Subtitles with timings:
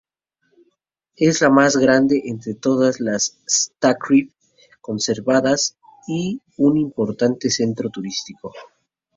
[1.17, 4.33] Es la más grande entre todas las stavkirke
[4.81, 5.77] conservadas
[6.07, 8.51] y un importante centro turístico.